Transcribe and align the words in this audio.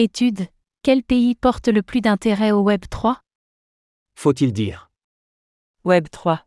Étude. 0.00 0.46
Quel 0.84 1.02
pays 1.02 1.34
porte 1.34 1.66
le 1.66 1.82
plus 1.82 2.00
d'intérêt 2.00 2.52
au 2.52 2.60
Web 2.60 2.82
3 2.88 3.20
Faut-il 4.14 4.52
dire 4.52 4.92
Web 5.82 6.06
3. 6.08 6.46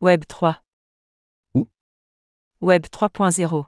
Web 0.00 0.22
3. 0.28 0.62
Où 1.54 1.68
Web 2.60 2.84
3.0. 2.86 3.64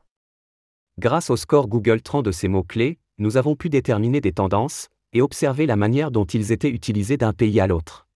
Grâce 1.01 1.29
au 1.29 1.37
score 1.37 1.67
Google 1.67 2.03
Trends 2.03 2.23
de 2.23 2.31
ces 2.31 2.47
mots-clés, 2.47 3.01
nous 3.19 3.37
avons 3.37 3.57
pu 3.57 3.69
déterminer 3.69 4.21
des 4.21 4.33
tendances 4.33 4.87
et 5.13 5.21
observer 5.21 5.67
la 5.67 5.75
manière 5.75 6.13
dont 6.13 6.27
ils 6.27 6.53
étaient 6.53 6.71
utilisés 6.71 7.17
d'un 7.17 7.33
pays 7.33 7.59
à 7.59 7.67
l'autre. 7.67 8.07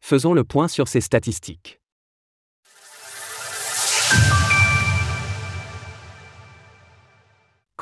Faisons 0.00 0.32
le 0.32 0.44
point 0.44 0.68
sur 0.68 0.88
ces 0.88 1.02
statistiques. 1.02 1.81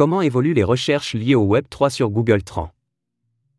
Comment 0.01 0.23
évoluent 0.23 0.55
les 0.55 0.65
recherches 0.65 1.13
liées 1.13 1.35
au 1.35 1.43
Web 1.43 1.67
3 1.69 1.91
sur 1.91 2.09
Google 2.09 2.43
Trends 2.43 2.71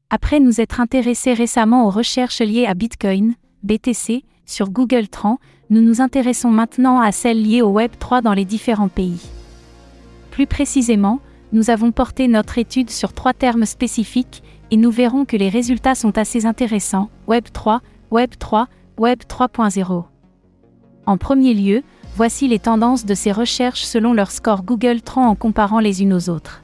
Après 0.10 0.40
nous 0.40 0.60
être 0.60 0.80
intéressés 0.80 1.36
récemment 1.36 1.86
aux 1.86 1.92
recherches 1.92 2.42
liées 2.42 2.66
à 2.66 2.74
Bitcoin, 2.74 3.36
BTC, 3.62 4.24
sur 4.48 4.72
Google 4.72 5.08
Trends, 5.08 5.38
nous 5.70 5.82
nous 5.82 6.02
intéressons 6.02 6.50
maintenant 6.50 7.00
à 7.00 7.12
celles 7.12 7.44
liées 7.44 7.62
au 7.62 7.70
Web 7.70 7.92
3 8.00 8.24
dans 8.24 8.34
les 8.34 8.46
différents 8.46 8.88
pays. 8.88 9.30
Plus 10.32 10.48
précisément, 10.48 11.20
nous 11.54 11.70
avons 11.70 11.92
porté 11.92 12.28
notre 12.28 12.58
étude 12.58 12.90
sur 12.90 13.14
trois 13.14 13.34
termes 13.34 13.68
spécifiques, 13.68 14.42
et 14.72 14.78
nous 14.78 14.90
verrons 14.90 15.26
que 15.26 15.38
les 15.38 15.50
résultats 15.50 15.94
sont 15.94 16.18
assez 16.18 16.48
intéressants, 16.48 17.12
Web 17.28 17.50
3, 17.54 17.82
Web 18.10 18.32
3, 18.40 18.68
Web 18.98 19.20
3.0. 19.30 20.06
En 21.06 21.18
premier 21.18 21.54
lieu, 21.54 21.84
voici 22.16 22.48
les 22.48 22.60
tendances 22.60 23.06
de 23.06 23.14
ces 23.14 23.32
recherches 23.32 23.84
selon 23.84 24.14
leur 24.14 24.32
score 24.32 24.64
Google 24.64 25.02
Trends 25.02 25.28
en 25.28 25.36
comparant 25.36 25.80
les 25.80 26.02
unes 26.02 26.14
aux 26.14 26.30
autres. 26.30 26.64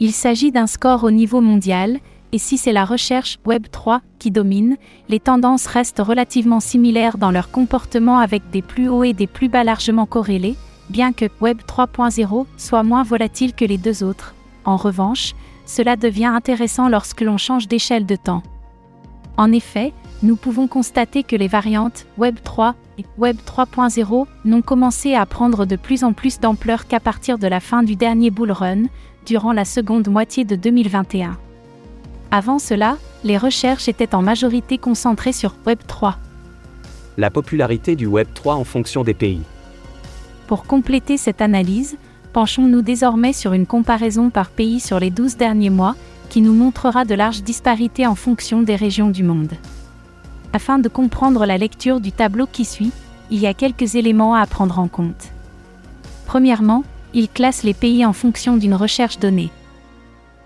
Il 0.00 0.12
s'agit 0.12 0.52
d'un 0.52 0.66
score 0.66 1.04
au 1.04 1.10
niveau 1.10 1.40
mondial, 1.40 1.98
et 2.32 2.38
si 2.38 2.58
c'est 2.58 2.72
la 2.72 2.84
recherche 2.84 3.38
Web 3.44 3.66
3 3.70 4.00
qui 4.18 4.30
domine, 4.30 4.76
les 5.08 5.20
tendances 5.20 5.66
restent 5.66 6.02
relativement 6.04 6.60
similaires 6.60 7.18
dans 7.18 7.30
leur 7.30 7.50
comportement 7.50 8.18
avec 8.18 8.50
des 8.50 8.62
plus 8.62 8.88
hauts 8.88 9.04
et 9.04 9.12
des 9.12 9.26
plus 9.26 9.48
bas 9.48 9.64
largement 9.64 10.06
corrélés, 10.06 10.56
bien 10.88 11.12
que 11.12 11.26
Web 11.40 11.58
3.0 11.66 12.46
soit 12.56 12.82
moins 12.82 13.02
volatile 13.02 13.54
que 13.54 13.64
les 13.64 13.78
deux 13.78 14.02
autres. 14.02 14.34
En 14.64 14.76
revanche, 14.76 15.34
cela 15.66 15.96
devient 15.96 16.26
intéressant 16.26 16.88
lorsque 16.88 17.20
l'on 17.20 17.38
change 17.38 17.68
d'échelle 17.68 18.06
de 18.06 18.16
temps. 18.16 18.42
En 19.36 19.52
effet, 19.52 19.92
nous 20.22 20.36
pouvons 20.36 20.68
constater 20.68 21.22
que 21.22 21.36
les 21.36 21.48
variantes 21.48 22.06
Web 22.18 22.36
3 22.42 22.74
et 22.74 22.81
Web 23.18 23.36
3.0 23.46 24.26
n'ont 24.44 24.62
commencé 24.62 25.14
à 25.14 25.26
prendre 25.26 25.64
de 25.66 25.76
plus 25.76 26.04
en 26.04 26.12
plus 26.12 26.40
d'ampleur 26.40 26.86
qu'à 26.86 27.00
partir 27.00 27.38
de 27.38 27.46
la 27.46 27.60
fin 27.60 27.82
du 27.82 27.96
dernier 27.96 28.30
bull 28.30 28.52
run, 28.52 28.84
durant 29.26 29.52
la 29.52 29.64
seconde 29.64 30.08
moitié 30.08 30.44
de 30.44 30.56
2021. 30.56 31.36
Avant 32.30 32.58
cela, 32.58 32.96
les 33.24 33.38
recherches 33.38 33.88
étaient 33.88 34.14
en 34.14 34.22
majorité 34.22 34.78
concentrées 34.78 35.32
sur 35.32 35.54
Web 35.66 35.78
3. 35.86 36.18
La 37.18 37.30
popularité 37.30 37.94
du 37.94 38.06
Web 38.06 38.28
3 38.34 38.54
en 38.54 38.64
fonction 38.64 39.04
des 39.04 39.14
pays. 39.14 39.42
Pour 40.46 40.64
compléter 40.64 41.16
cette 41.16 41.40
analyse, 41.40 41.96
penchons-nous 42.32 42.82
désormais 42.82 43.32
sur 43.32 43.52
une 43.52 43.66
comparaison 43.66 44.30
par 44.30 44.50
pays 44.50 44.80
sur 44.80 44.98
les 44.98 45.10
12 45.10 45.36
derniers 45.36 45.70
mois, 45.70 45.94
qui 46.30 46.40
nous 46.40 46.54
montrera 46.54 47.04
de 47.04 47.14
larges 47.14 47.42
disparités 47.42 48.06
en 48.06 48.14
fonction 48.14 48.62
des 48.62 48.76
régions 48.76 49.10
du 49.10 49.22
monde. 49.22 49.52
Afin 50.52 50.78
de 50.78 50.88
comprendre 50.88 51.46
la 51.46 51.56
lecture 51.56 52.00
du 52.00 52.12
tableau 52.12 52.46
qui 52.46 52.64
suit, 52.64 52.92
il 53.30 53.38
y 53.38 53.46
a 53.46 53.54
quelques 53.54 53.94
éléments 53.94 54.34
à 54.34 54.46
prendre 54.46 54.78
en 54.78 54.88
compte. 54.88 55.32
Premièrement, 56.26 56.84
il 57.14 57.28
classe 57.28 57.62
les 57.62 57.74
pays 57.74 58.04
en 58.04 58.12
fonction 58.12 58.56
d'une 58.56 58.74
recherche 58.74 59.18
donnée. 59.18 59.50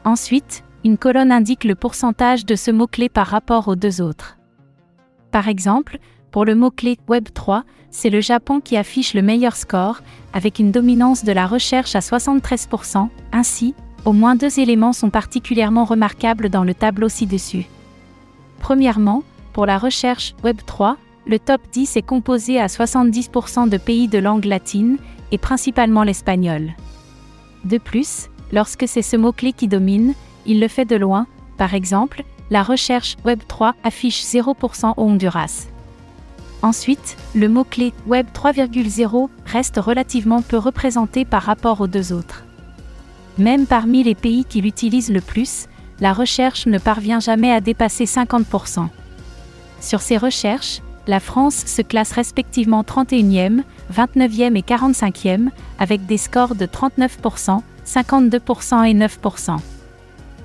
Ensuite, 0.05 0.63
une 0.85 0.99
colonne 0.99 1.33
indique 1.33 1.65
le 1.65 1.75
pourcentage 1.75 2.47
de 2.47 2.55
ce 2.55 2.71
mot-clé 2.71 3.09
par 3.09 3.27
rapport 3.27 3.67
aux 3.67 3.75
deux 3.75 4.01
autres. 4.01 4.37
Par 5.33 5.49
exemple, 5.49 5.99
pour 6.31 6.45
le 6.45 6.55
mot-clé 6.55 6.99
Web 7.09 7.29
3, 7.35 7.65
c'est 7.91 8.11
le 8.11 8.21
Japon 8.21 8.61
qui 8.61 8.77
affiche 8.77 9.15
le 9.15 9.23
meilleur 9.23 9.57
score, 9.57 10.03
avec 10.33 10.59
une 10.59 10.71
dominance 10.71 11.25
de 11.25 11.33
la 11.33 11.47
recherche 11.47 11.97
à 11.97 12.01
73%. 12.01 13.09
Ainsi, 13.33 13.75
au 14.05 14.13
moins 14.13 14.37
deux 14.37 14.61
éléments 14.61 14.93
sont 14.93 15.11
particulièrement 15.11 15.85
remarquables 15.85 16.51
dans 16.51 16.63
le 16.63 16.75
tableau 16.75 17.09
ci-dessus. 17.09 17.67
Premièrement, 18.61 19.25
pour 19.57 19.65
la 19.65 19.79
recherche 19.79 20.35
Web 20.45 20.59
3, 20.67 20.99
le 21.27 21.39
top 21.39 21.63
10 21.73 21.97
est 21.97 22.03
composé 22.03 22.61
à 22.61 22.67
70% 22.67 23.71
de 23.71 23.79
pays 23.79 24.07
de 24.07 24.19
langue 24.19 24.45
latine, 24.45 24.99
et 25.33 25.39
principalement 25.39 26.03
l'espagnol. 26.03 26.75
De 27.65 27.79
plus, 27.79 28.29
lorsque 28.53 28.87
c'est 28.87 29.01
ce 29.01 29.17
mot-clé 29.17 29.55
qui 29.55 29.67
domine, 29.67 30.13
il 30.45 30.61
le 30.61 30.69
fait 30.69 30.85
de 30.85 30.95
loin, 30.95 31.27
par 31.57 31.73
exemple, 31.73 32.23
la 32.51 32.63
recherche 32.63 33.17
Web 33.25 33.41
3 33.49 33.75
affiche 33.83 34.25
0% 34.25 34.93
au 34.99 35.03
Honduras. 35.03 35.69
Ensuite, 36.61 37.17
le 37.35 37.49
mot-clé 37.49 37.95
Web 38.07 38.27
3.0 38.35 39.31
reste 39.47 39.79
relativement 39.79 40.43
peu 40.43 40.59
représenté 40.59 41.25
par 41.25 41.45
rapport 41.45 41.81
aux 41.81 41.89
deux 41.89 42.13
autres. 42.13 42.45
Même 43.39 43.65
parmi 43.65 44.03
les 44.03 44.15
pays 44.15 44.45
qui 44.45 44.61
l'utilisent 44.61 45.11
le 45.11 45.23
plus, 45.23 45.65
la 45.99 46.13
recherche 46.13 46.67
ne 46.67 46.77
parvient 46.77 47.21
jamais 47.21 47.53
à 47.53 47.63
dépasser 47.63 48.05
50%. 48.05 48.91
Sur 49.81 50.01
ces 50.01 50.17
recherches, 50.17 50.81
la 51.07 51.21
France 51.21 51.65
se 51.67 51.83
classe 51.83 52.13
respectivement 52.13 52.83
31e, 52.83 53.63
29e 53.93 54.57
et 54.57 54.63
45e, 54.63 55.49
avec 55.79 56.07
des 56.07 56.19
scores 56.19 56.55
de 56.55 56.67
39%, 56.67 57.61
52% 57.87 58.91
et 58.91 58.95
9%. 58.95 59.59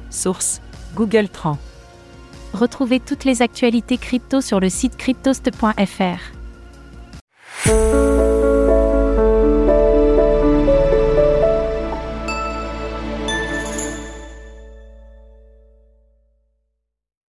Source 0.10 0.62
Google 0.96 1.30
Trends. 1.30 1.58
Retrouvez 2.54 3.00
toutes 3.00 3.24
les 3.24 3.42
actualités 3.42 3.98
crypto 3.98 4.42
sur 4.42 4.60
le 4.60 4.70
site 4.70 4.98
cryptost.fr. 4.98 6.41